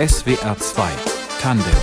[0.00, 1.80] SWR 2 Tandem.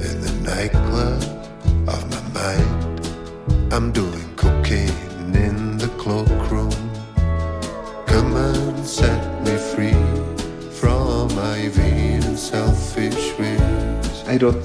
[0.00, 1.22] In the nightclub
[1.88, 6.72] of my mind I'm doing cocaine in the cloakroom.
[8.06, 10.04] Come and set me free
[10.70, 14.24] from my vain and selfish ways.
[14.26, 14.64] I don't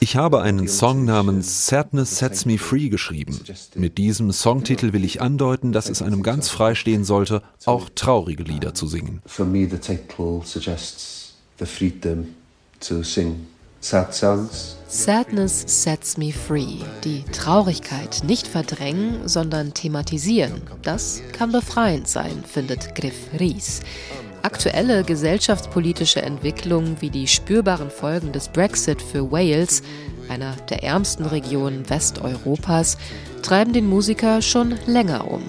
[0.00, 3.38] Ich habe einen Song namens Sadness Sets Me Free geschrieben.
[3.76, 8.42] Mit diesem Songtitel will ich andeuten, dass es einem ganz frei stehen sollte, auch traurige
[8.42, 9.22] Lieder zu singen.
[9.26, 12.34] For me the title suggests the freedom
[12.80, 13.46] to sing
[13.84, 14.76] sad songs.
[14.88, 16.78] Sadness sets me free.
[17.04, 20.62] Die Traurigkeit nicht verdrängen, sondern thematisieren.
[20.82, 23.80] Das kann befreiend sein, findet Griff Ries.
[24.42, 29.82] Aktuelle gesellschaftspolitische Entwicklungen wie die spürbaren Folgen des Brexit für Wales,
[30.28, 32.96] einer der ärmsten Regionen Westeuropas,
[33.42, 35.42] treiben den Musiker schon länger um.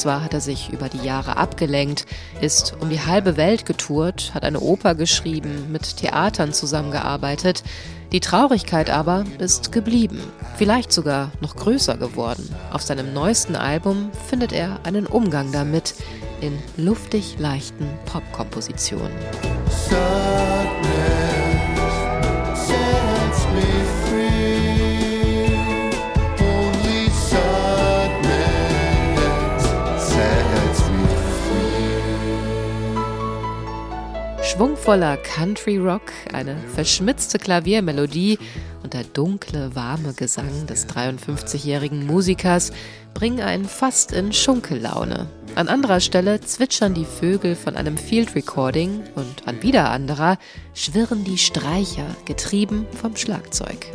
[0.00, 2.06] Zwar hat er sich über die Jahre abgelenkt,
[2.40, 7.62] ist um die halbe Welt getourt, hat eine Oper geschrieben, mit Theatern zusammengearbeitet,
[8.10, 10.18] die Traurigkeit aber ist geblieben,
[10.56, 12.48] vielleicht sogar noch größer geworden.
[12.72, 15.96] Auf seinem neuesten Album findet er einen Umgang damit,
[16.40, 19.12] in luftig leichten Popkompositionen.
[34.50, 38.36] Schwungvoller Country Rock, eine verschmitzte Klaviermelodie
[38.82, 42.72] und der dunkle, warme Gesang des 53-jährigen Musikers
[43.14, 45.28] bringen einen fast in Schunkellaune.
[45.54, 50.36] An anderer Stelle zwitschern die Vögel von einem Field Recording und an wieder anderer
[50.74, 53.86] schwirren die Streicher, getrieben vom Schlagzeug.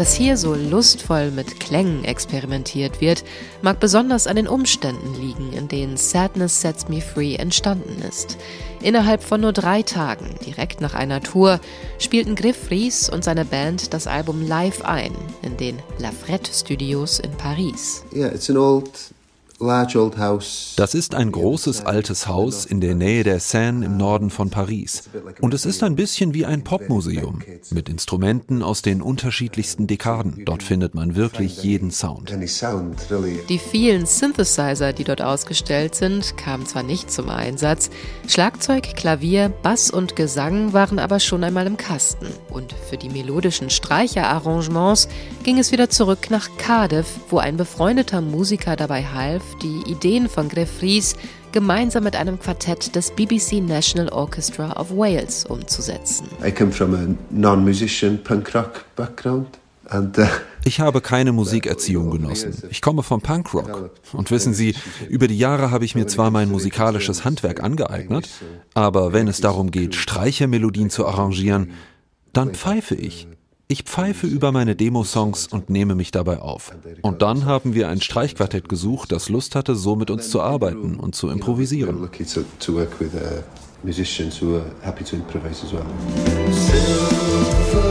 [0.00, 3.22] Dass hier so lustvoll mit Klängen experimentiert wird,
[3.60, 8.38] mag besonders an den Umständen liegen, in denen Sadness Sets Me Free entstanden ist.
[8.80, 11.60] Innerhalb von nur drei Tagen, direkt nach einer Tour,
[11.98, 15.12] spielten Griff Ries und seine Band das Album live ein
[15.42, 18.02] in den Lafrette Studios in Paris.
[18.10, 18.88] Yeah, it's an old
[19.60, 25.02] das ist ein großes altes Haus in der Nähe der Seine im Norden von Paris.
[25.42, 30.44] Und es ist ein bisschen wie ein Popmuseum mit Instrumenten aus den unterschiedlichsten Dekaden.
[30.46, 32.32] Dort findet man wirklich jeden Sound.
[33.48, 37.90] Die vielen Synthesizer, die dort ausgestellt sind, kamen zwar nicht zum Einsatz.
[38.28, 42.28] Schlagzeug, Klavier, Bass und Gesang waren aber schon einmal im Kasten.
[42.48, 45.08] Und für die melodischen Streicherarrangements
[45.42, 50.48] ging es wieder zurück nach Cardiff, wo ein befreundeter Musiker dabei half, die Ideen von
[50.48, 51.16] Gref Ries
[51.52, 56.28] gemeinsam mit einem Quartett des BBC National Orchestra of Wales umzusetzen.
[56.44, 59.58] I come from a non-musician punk rock background.
[59.92, 60.06] Uh
[60.64, 62.54] ich habe keine Musikerziehung genossen.
[62.70, 63.90] Ich komme vom Punkrock.
[64.12, 64.74] Und wissen Sie,
[65.08, 68.28] über die Jahre habe ich mir zwar mein musikalisches Handwerk angeeignet,
[68.74, 71.72] aber wenn es darum geht, Streichermelodien zu arrangieren,
[72.32, 73.26] dann pfeife ich.
[73.70, 76.72] Ich pfeife über meine Demo-Songs und nehme mich dabei auf.
[77.02, 80.98] Und dann haben wir ein Streichquartett gesucht, das Lust hatte, so mit uns zu arbeiten
[80.98, 82.10] und zu improvisieren.
[83.82, 85.86] musicians who are happy to improvise as well.
[86.52, 87.89] Zehn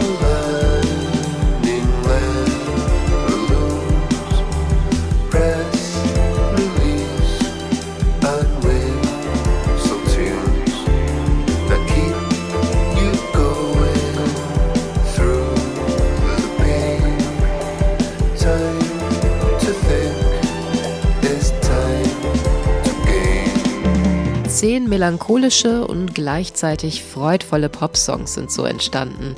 [24.89, 29.35] melancholische und gleichzeitig freudvolle Popsongs sind so entstanden.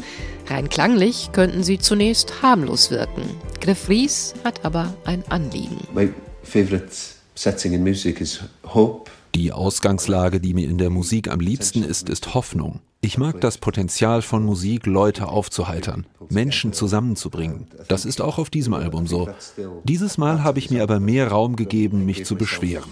[0.47, 3.23] Rein klanglich könnten sie zunächst harmlos wirken.
[3.59, 5.77] Griff Ries hat aber ein Anliegen.
[5.93, 6.11] My
[6.43, 6.87] favorite
[7.35, 8.41] setting in music is
[8.73, 9.11] hope.
[9.35, 12.81] Die Ausgangslage, die mir in der Musik am liebsten ist, ist Hoffnung.
[12.99, 17.67] Ich mag das Potenzial von Musik, Leute aufzuheitern, Menschen zusammenzubringen.
[17.87, 19.29] Das ist auch auf diesem Album so.
[19.85, 22.83] Dieses Mal habe ich mir aber mehr Raum gegeben, mich zu beschweren.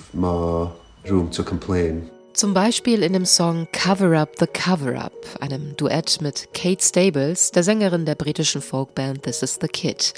[2.39, 7.51] Zum Beispiel in dem Song Cover Up the Cover Up, einem Duett mit Kate Stables,
[7.51, 10.13] der Sängerin der britischen Folkband This Is the Kid.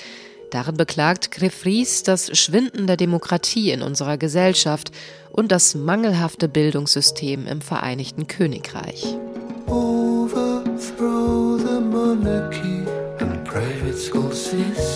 [0.52, 4.92] Darin beklagt Griff Ries das Schwinden der Demokratie in unserer Gesellschaft
[5.32, 9.18] und das mangelhafte Bildungssystem im Vereinigten Königreich.
[9.66, 12.86] Overthrow the monarchy
[13.20, 14.91] and private school system.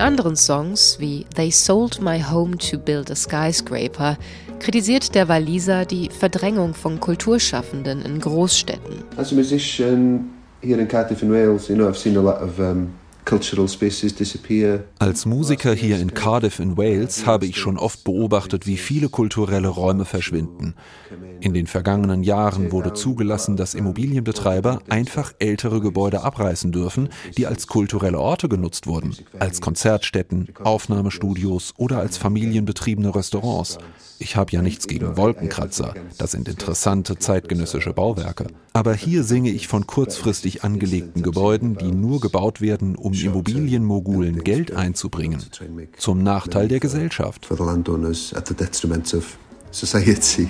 [0.00, 4.16] Anderen Songs wie They Sold My Home to Build a Skyscraper
[4.58, 9.04] kritisiert der Waliser die Verdrängung von Kulturschaffenden in Großstädten.
[9.16, 12.58] As a musician here in Cardiff and Wales, you know, I've seen a lot of
[12.58, 12.92] um
[15.00, 19.66] als Musiker hier in Cardiff in Wales habe ich schon oft beobachtet, wie viele kulturelle
[19.66, 20.74] Räume verschwinden.
[21.40, 27.66] In den vergangenen Jahren wurde zugelassen, dass Immobilienbetreiber einfach ältere Gebäude abreißen dürfen, die als
[27.66, 33.78] kulturelle Orte genutzt wurden, als Konzertstätten, Aufnahmestudios oder als familienbetriebene Restaurants.
[34.18, 38.46] Ich habe ja nichts gegen Wolkenkratzer, das sind interessante zeitgenössische Bauwerke.
[38.72, 44.72] Aber hier singe ich von kurzfristig angelegten Gebäuden, die nur gebaut werden, um Immobilienmogulen Geld
[44.72, 45.42] einzubringen,
[45.98, 47.46] zum Nachteil der Gesellschaft.
[49.72, 50.48] society.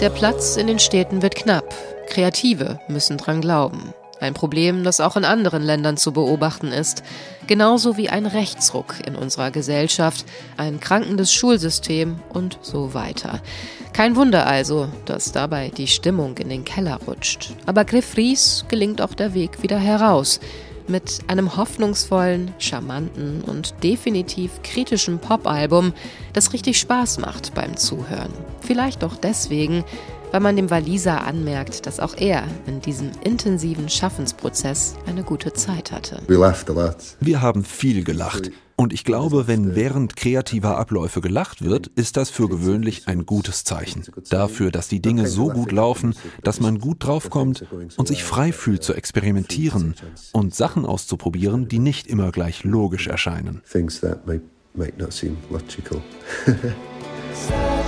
[0.00, 1.74] Der Platz in den Städten wird knapp.
[2.08, 3.92] Kreative müssen dran glauben.
[4.18, 7.02] Ein Problem, das auch in anderen Ländern zu beobachten ist.
[7.46, 10.24] Genauso wie ein Rechtsruck in unserer Gesellschaft,
[10.56, 13.42] ein krankendes Schulsystem und so weiter.
[13.92, 17.52] Kein Wunder also, dass dabei die Stimmung in den Keller rutscht.
[17.66, 20.40] Aber Griff Ries gelingt auch der Weg wieder heraus
[20.88, 25.92] mit einem hoffnungsvollen, charmanten und definitiv kritischen Popalbum,
[26.32, 28.32] das richtig Spaß macht beim Zuhören.
[28.60, 29.84] Vielleicht auch deswegen,
[30.30, 35.92] weil man dem Waliser anmerkt, dass auch er in diesem intensiven Schaffensprozess eine gute Zeit
[35.92, 36.22] hatte.
[37.20, 38.50] Wir haben viel gelacht.
[38.80, 43.62] Und ich glaube, wenn während kreativer Abläufe gelacht wird, ist das für gewöhnlich ein gutes
[43.62, 44.06] Zeichen.
[44.30, 47.66] Dafür, dass die Dinge so gut laufen, dass man gut draufkommt
[47.98, 49.96] und sich frei fühlt zu experimentieren
[50.32, 53.60] und Sachen auszuprobieren, die nicht immer gleich logisch erscheinen.